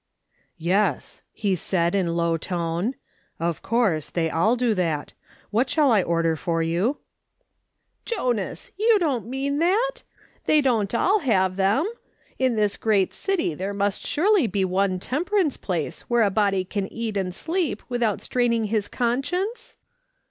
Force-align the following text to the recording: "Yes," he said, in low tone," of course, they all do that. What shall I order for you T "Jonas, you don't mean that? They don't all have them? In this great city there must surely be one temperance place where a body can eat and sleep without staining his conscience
"Yes," 0.73 1.21
he 1.31 1.55
said, 1.55 1.93
in 1.93 2.15
low 2.15 2.35
tone," 2.35 2.95
of 3.49 3.61
course, 3.61 4.09
they 4.09 4.31
all 4.31 4.55
do 4.55 4.73
that. 4.73 5.13
What 5.51 5.69
shall 5.69 5.91
I 5.91 6.01
order 6.01 6.35
for 6.35 6.63
you 6.63 6.97
T 8.03 8.15
"Jonas, 8.15 8.71
you 8.79 8.97
don't 8.97 9.27
mean 9.27 9.59
that? 9.59 9.97
They 10.47 10.59
don't 10.59 10.95
all 10.95 11.19
have 11.19 11.55
them? 11.55 11.85
In 12.39 12.55
this 12.55 12.77
great 12.77 13.13
city 13.13 13.53
there 13.53 13.75
must 13.75 14.03
surely 14.03 14.47
be 14.47 14.65
one 14.65 14.99
temperance 14.99 15.55
place 15.55 16.01
where 16.09 16.23
a 16.23 16.31
body 16.31 16.65
can 16.65 16.87
eat 16.91 17.15
and 17.15 17.31
sleep 17.31 17.83
without 17.87 18.21
staining 18.21 18.63
his 18.73 18.87
conscience 18.87 19.75